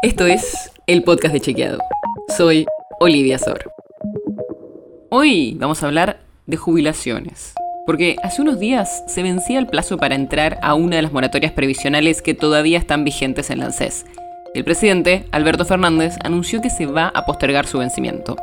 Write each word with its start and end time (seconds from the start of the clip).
Esto 0.00 0.26
es 0.26 0.70
el 0.86 1.02
podcast 1.02 1.34
de 1.34 1.40
Chequeado. 1.40 1.80
Soy 2.36 2.66
Olivia 3.00 3.36
Sor. 3.36 3.72
Hoy 5.10 5.56
vamos 5.58 5.82
a 5.82 5.86
hablar 5.86 6.20
de 6.46 6.56
jubilaciones. 6.56 7.52
Porque 7.84 8.14
hace 8.22 8.40
unos 8.40 8.60
días 8.60 9.02
se 9.08 9.24
vencía 9.24 9.58
el 9.58 9.66
plazo 9.66 9.96
para 9.96 10.14
entrar 10.14 10.60
a 10.62 10.74
una 10.74 10.94
de 10.94 11.02
las 11.02 11.10
moratorias 11.12 11.50
previsionales 11.50 12.22
que 12.22 12.32
todavía 12.32 12.78
están 12.78 13.02
vigentes 13.02 13.50
en 13.50 13.58
la 13.58 13.64
ANSES. 13.66 14.06
El 14.54 14.62
presidente, 14.62 15.24
Alberto 15.32 15.64
Fernández, 15.64 16.14
anunció 16.22 16.60
que 16.60 16.70
se 16.70 16.86
va 16.86 17.08
a 17.08 17.26
postergar 17.26 17.66
su 17.66 17.78
vencimiento. 17.78 18.36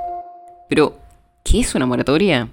Pero, 0.68 0.98
¿qué 1.46 1.62
es 1.62 1.74
una 1.74 1.86
moratoria? 1.86 2.50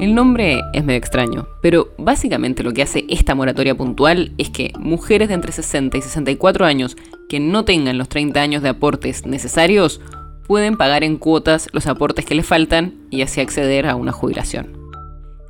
El 0.00 0.16
nombre 0.16 0.58
es 0.72 0.82
medio 0.82 0.98
extraño, 0.98 1.46
pero 1.62 1.92
básicamente 1.98 2.64
lo 2.64 2.72
que 2.72 2.82
hace 2.82 3.04
esta 3.08 3.36
moratoria 3.36 3.76
puntual 3.76 4.32
es 4.38 4.50
que 4.50 4.72
mujeres 4.76 5.28
de 5.28 5.34
entre 5.34 5.52
60 5.52 5.98
y 5.98 6.02
64 6.02 6.66
años 6.66 6.96
que 7.30 7.38
no 7.38 7.64
tengan 7.64 7.96
los 7.96 8.08
30 8.08 8.40
años 8.42 8.62
de 8.62 8.70
aportes 8.70 9.24
necesarios 9.24 10.00
pueden 10.48 10.76
pagar 10.76 11.04
en 11.04 11.16
cuotas 11.16 11.68
los 11.72 11.86
aportes 11.86 12.24
que 12.24 12.34
les 12.34 12.44
faltan 12.44 12.94
y 13.08 13.22
así 13.22 13.40
acceder 13.40 13.86
a 13.86 13.94
una 13.94 14.10
jubilación. 14.10 14.76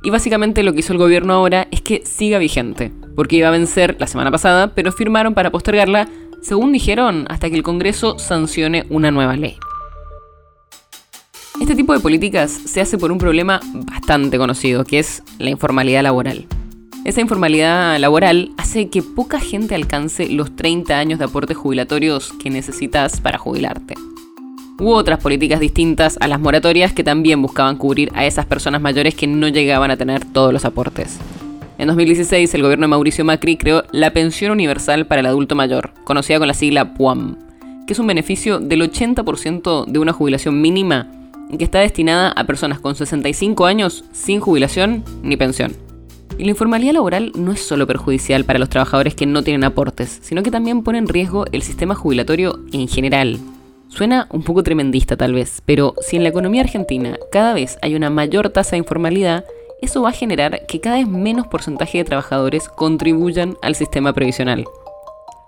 Y 0.03 0.11
básicamente 0.11 0.61
lo 0.61 0.73
que 0.73 0.81
hizo 0.81 0.93
el 0.93 0.99
gobierno 0.99 1.33
ahora 1.33 1.67
es 1.71 1.81
que 1.81 2.03
siga 2.05 2.37
vigente, 2.37 2.91
porque 3.15 3.37
iba 3.37 3.47
a 3.47 3.51
vencer 3.51 3.97
la 3.99 4.05
semana 4.05 4.29
pasada, 4.29 4.75
pero 4.75 4.91
firmaron 4.91 5.33
para 5.33 5.49
postergarla, 5.49 6.07
según 6.43 6.71
dijeron, 6.71 7.25
hasta 7.29 7.49
que 7.49 7.55
el 7.55 7.63
Congreso 7.63 8.19
sancione 8.19 8.85
una 8.89 9.09
nueva 9.09 9.35
ley. 9.35 9.57
Este 11.59 11.73
tipo 11.73 11.93
de 11.93 11.99
políticas 11.99 12.51
se 12.51 12.79
hace 12.79 12.99
por 12.99 13.11
un 13.11 13.17
problema 13.17 13.59
bastante 13.73 14.37
conocido, 14.37 14.85
que 14.85 14.99
es 14.99 15.23
la 15.39 15.49
informalidad 15.49 16.03
laboral. 16.03 16.45
Esa 17.03 17.19
informalidad 17.19 17.97
laboral 17.97 18.51
hace 18.57 18.89
que 18.89 19.01
poca 19.01 19.39
gente 19.39 19.73
alcance 19.73 20.29
los 20.29 20.55
30 20.55 20.99
años 20.99 21.17
de 21.17 21.25
aportes 21.25 21.57
jubilatorios 21.57 22.31
que 22.33 22.51
necesitas 22.51 23.19
para 23.19 23.39
jubilarte. 23.39 23.95
Hubo 24.77 24.93
otras 24.93 25.19
políticas 25.19 25.59
distintas 25.59 26.17
a 26.21 26.27
las 26.27 26.39
moratorias 26.39 26.93
que 26.93 27.03
también 27.03 27.41
buscaban 27.41 27.77
cubrir 27.77 28.11
a 28.13 28.27
esas 28.27 28.45
personas 28.45 28.81
mayores 28.81 29.15
que 29.15 29.25
no 29.25 29.47
llegaban 29.47 29.89
a 29.89 29.97
tener 29.97 30.25
todos 30.25 30.53
los 30.53 30.63
aportes. 30.63 31.17
En 31.79 31.87
2016, 31.87 32.53
el 32.53 32.61
gobierno 32.61 32.83
de 32.83 32.89
Mauricio 32.89 33.25
Macri 33.25 33.57
creó 33.57 33.83
la 33.91 34.13
Pensión 34.13 34.51
Universal 34.51 35.07
para 35.07 35.21
el 35.21 35.25
Adulto 35.25 35.55
Mayor, 35.55 35.93
conocida 36.03 36.37
con 36.37 36.47
la 36.47 36.53
sigla 36.53 36.93
PUAM, 36.93 37.35
que 37.87 37.93
es 37.93 37.99
un 37.99 38.05
beneficio 38.05 38.59
del 38.59 38.83
80% 38.83 39.85
de 39.85 39.99
una 39.99 40.13
jubilación 40.13 40.61
mínima 40.61 41.07
que 41.57 41.63
está 41.63 41.79
destinada 41.79 42.29
a 42.29 42.43
personas 42.43 42.79
con 42.79 42.93
65 42.93 43.65
años 43.65 44.03
sin 44.11 44.39
jubilación 44.39 45.03
ni 45.23 45.35
pensión. 45.35 45.90
La 46.41 46.49
informalidad 46.49 46.93
laboral 46.93 47.31
no 47.35 47.51
es 47.51 47.59
solo 47.59 47.85
perjudicial 47.85 48.45
para 48.45 48.57
los 48.57 48.67
trabajadores 48.67 49.13
que 49.13 49.27
no 49.27 49.43
tienen 49.43 49.63
aportes, 49.63 50.17
sino 50.23 50.41
que 50.41 50.49
también 50.49 50.81
pone 50.81 50.97
en 50.97 51.07
riesgo 51.07 51.45
el 51.51 51.61
sistema 51.61 51.93
jubilatorio 51.93 52.61
en 52.73 52.87
general. 52.87 53.37
Suena 53.89 54.25
un 54.31 54.41
poco 54.41 54.63
tremendista 54.63 55.15
tal 55.15 55.35
vez, 55.35 55.61
pero 55.67 55.93
si 56.01 56.17
en 56.17 56.23
la 56.23 56.29
economía 56.29 56.63
argentina 56.63 57.15
cada 57.31 57.53
vez 57.53 57.77
hay 57.83 57.93
una 57.93 58.09
mayor 58.09 58.49
tasa 58.49 58.71
de 58.71 58.79
informalidad, 58.79 59.45
eso 59.83 60.01
va 60.01 60.09
a 60.09 60.13
generar 60.13 60.65
que 60.65 60.81
cada 60.81 60.95
vez 60.95 61.07
menos 61.07 61.45
porcentaje 61.45 61.99
de 61.99 62.05
trabajadores 62.05 62.69
contribuyan 62.69 63.55
al 63.61 63.75
sistema 63.75 64.11
previsional. 64.11 64.65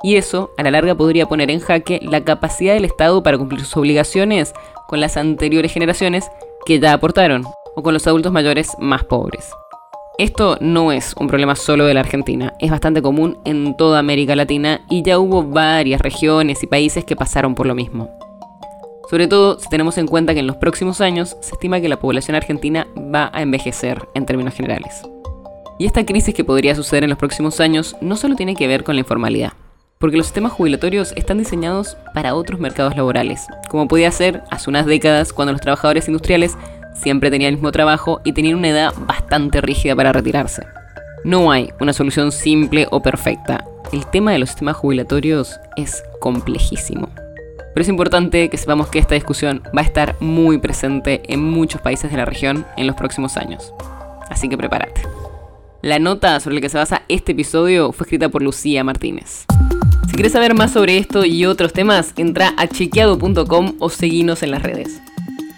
Y 0.03 0.17
eso, 0.17 0.51
a 0.59 0.63
la 0.63 0.69
larga, 0.69 0.93
podría 0.93 1.25
poner 1.25 1.49
en 1.49 1.59
jaque 1.59 2.01
la 2.03 2.23
capacidad 2.23 2.75
del 2.75 2.85
Estado 2.85 3.23
para 3.23 3.39
cumplir 3.39 3.61
sus 3.61 3.77
obligaciones 3.77 4.53
con 4.87 4.99
las 4.99 5.17
anteriores 5.17 5.73
generaciones 5.73 6.29
que 6.67 6.79
ya 6.79 6.93
aportaron, 6.93 7.45
o 7.75 7.81
con 7.81 7.95
los 7.95 8.05
adultos 8.05 8.31
mayores 8.31 8.73
más 8.77 9.03
pobres. 9.05 9.49
Esto 10.19 10.59
no 10.61 10.91
es 10.91 11.15
un 11.19 11.27
problema 11.27 11.55
solo 11.55 11.85
de 11.85 11.95
la 11.95 12.01
Argentina, 12.01 12.53
es 12.59 12.69
bastante 12.69 13.01
común 13.01 13.39
en 13.45 13.75
toda 13.75 13.97
América 13.97 14.35
Latina 14.35 14.81
y 14.87 15.01
ya 15.01 15.17
hubo 15.17 15.41
varias 15.41 16.01
regiones 16.01 16.61
y 16.61 16.67
países 16.67 17.03
que 17.03 17.15
pasaron 17.15 17.55
por 17.55 17.65
lo 17.65 17.73
mismo. 17.73 18.11
Sobre 19.09 19.27
todo 19.27 19.59
si 19.59 19.67
tenemos 19.69 19.97
en 19.97 20.05
cuenta 20.05 20.35
que 20.35 20.41
en 20.41 20.45
los 20.47 20.57
próximos 20.57 21.01
años 21.01 21.35
se 21.41 21.53
estima 21.53 21.81
que 21.81 21.89
la 21.89 21.99
población 21.99 22.35
argentina 22.35 22.85
va 22.95 23.31
a 23.33 23.41
envejecer 23.41 24.07
en 24.13 24.27
términos 24.27 24.53
generales. 24.53 25.01
Y 25.79 25.87
esta 25.87 26.05
crisis 26.05 26.35
que 26.35 26.43
podría 26.43 26.75
suceder 26.75 27.03
en 27.03 27.09
los 27.09 27.17
próximos 27.17 27.59
años 27.59 27.95
no 27.99 28.15
solo 28.15 28.35
tiene 28.35 28.55
que 28.55 28.67
ver 28.67 28.83
con 28.83 28.95
la 28.95 28.99
informalidad, 28.99 29.53
porque 29.97 30.17
los 30.17 30.27
sistemas 30.27 30.51
jubilatorios 30.51 31.11
están 31.15 31.39
diseñados 31.39 31.97
para 32.13 32.35
otros 32.35 32.59
mercados 32.59 32.95
laborales, 32.95 33.47
como 33.67 33.87
podía 33.87 34.11
ser 34.11 34.43
hace 34.51 34.69
unas 34.69 34.85
décadas 34.85 35.33
cuando 35.33 35.53
los 35.53 35.61
trabajadores 35.61 36.07
industriales 36.07 36.55
siempre 36.93 37.31
tenían 37.31 37.49
el 37.49 37.55
mismo 37.55 37.71
trabajo 37.71 38.21
y 38.23 38.33
tenían 38.33 38.57
una 38.57 38.69
edad 38.69 38.93
bastante 39.07 39.61
rígida 39.61 39.95
para 39.95 40.13
retirarse. 40.13 40.65
No 41.23 41.51
hay 41.51 41.71
una 41.79 41.93
solución 41.93 42.31
simple 42.31 42.87
o 42.91 43.01
perfecta. 43.01 43.63
El 43.91 44.05
tema 44.07 44.31
de 44.31 44.39
los 44.39 44.49
sistemas 44.49 44.75
jubilatorios 44.75 45.59
es 45.77 46.03
complejísimo. 46.19 47.09
Pero 47.73 47.81
es 47.81 47.89
importante 47.89 48.49
que 48.49 48.57
sepamos 48.57 48.87
que 48.87 48.99
esta 48.99 49.15
discusión 49.15 49.63
va 49.75 49.81
a 49.81 49.85
estar 49.85 50.15
muy 50.19 50.57
presente 50.57 51.21
en 51.27 51.43
muchos 51.43 51.81
países 51.81 52.11
de 52.11 52.17
la 52.17 52.25
región 52.25 52.65
en 52.77 52.87
los 52.87 52.95
próximos 52.95 53.37
años. 53.37 53.73
Así 54.29 54.49
que 54.49 54.57
prepárate. 54.57 55.01
La 55.81 55.99
nota 55.99 56.39
sobre 56.39 56.55
la 56.55 56.61
que 56.61 56.69
se 56.69 56.77
basa 56.77 57.03
este 57.09 57.33
episodio 57.33 57.91
fue 57.91 58.05
escrita 58.05 58.29
por 58.29 58.41
Lucía 58.41 58.83
Martínez. 58.83 59.45
Si 60.07 60.13
quieres 60.13 60.33
saber 60.33 60.53
más 60.53 60.71
sobre 60.71 60.97
esto 60.97 61.25
y 61.25 61.45
otros 61.45 61.73
temas, 61.73 62.13
entra 62.15 62.53
a 62.57 62.67
chequeado.com 62.67 63.75
o 63.79 63.89
seguinos 63.89 64.43
en 64.43 64.51
las 64.51 64.61
redes. 64.61 65.01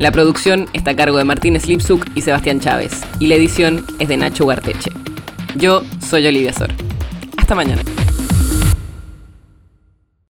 La 0.00 0.10
producción 0.10 0.66
está 0.72 0.92
a 0.92 0.96
cargo 0.96 1.18
de 1.18 1.24
Martínez 1.24 1.66
Lipsuk 1.66 2.06
y 2.14 2.22
Sebastián 2.22 2.58
Chávez, 2.58 3.02
y 3.18 3.26
la 3.26 3.34
edición 3.34 3.84
es 3.98 4.08
de 4.08 4.16
Nacho 4.16 4.44
Guarteche. 4.44 4.90
Yo 5.56 5.82
soy 6.00 6.26
Olivia 6.26 6.54
Sor. 6.54 6.70
Hasta 7.36 7.54
mañana. 7.54 7.82